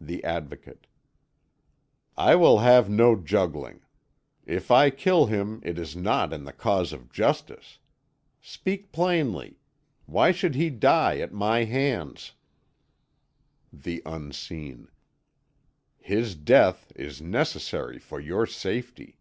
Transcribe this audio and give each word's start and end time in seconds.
The 0.00 0.22
Advocate: 0.22 0.86
"I 2.16 2.36
will 2.36 2.60
have 2.60 2.88
no 2.88 3.16
juggling. 3.16 3.80
If 4.46 4.70
I 4.70 4.88
kill 4.88 5.26
him 5.26 5.60
it 5.64 5.80
is 5.80 5.96
not 5.96 6.32
in 6.32 6.44
the 6.44 6.52
cause 6.52 6.92
of 6.92 7.10
justice. 7.10 7.80
Speak 8.40 8.92
plainly. 8.92 9.58
Why 10.06 10.30
should 10.30 10.54
he 10.54 10.70
die 10.70 11.18
at 11.18 11.32
my 11.32 11.64
hands?" 11.64 12.34
The 13.72 14.00
Unseen: 14.06 14.90
"His 15.98 16.36
death 16.36 16.92
is 16.94 17.20
necessary 17.20 17.98
for 17.98 18.20
your 18.20 18.46
safety." 18.46 19.18